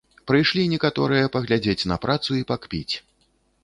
[0.29, 2.93] Прышлі некаторыя паглядзець на працу і пакпіць.